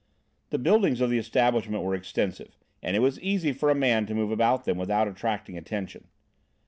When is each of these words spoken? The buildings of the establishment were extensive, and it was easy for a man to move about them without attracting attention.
The 0.49 0.57
buildings 0.57 0.99
of 0.99 1.11
the 1.11 1.19
establishment 1.19 1.83
were 1.83 1.93
extensive, 1.93 2.57
and 2.81 2.95
it 2.95 3.01
was 3.01 3.19
easy 3.19 3.51
for 3.53 3.69
a 3.69 3.75
man 3.75 4.07
to 4.07 4.15
move 4.15 4.31
about 4.31 4.65
them 4.65 4.79
without 4.79 5.07
attracting 5.07 5.59
attention. 5.59 6.07